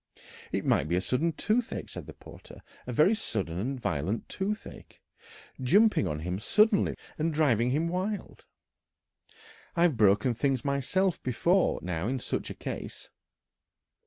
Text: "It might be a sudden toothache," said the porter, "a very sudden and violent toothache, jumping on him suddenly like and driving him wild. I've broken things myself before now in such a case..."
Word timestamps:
"It 0.51 0.65
might 0.65 0.87
be 0.87 0.95
a 0.95 0.99
sudden 0.99 1.31
toothache," 1.31 1.87
said 1.87 2.07
the 2.07 2.13
porter, 2.15 2.63
"a 2.87 2.91
very 2.91 3.13
sudden 3.13 3.59
and 3.59 3.79
violent 3.79 4.27
toothache, 4.29 4.99
jumping 5.61 6.07
on 6.07 6.21
him 6.21 6.39
suddenly 6.39 6.93
like 6.93 6.99
and 7.19 7.31
driving 7.31 7.69
him 7.69 7.87
wild. 7.87 8.45
I've 9.75 9.97
broken 9.97 10.33
things 10.33 10.65
myself 10.65 11.21
before 11.21 11.77
now 11.83 12.07
in 12.07 12.17
such 12.17 12.49
a 12.49 12.55
case..." 12.55 13.09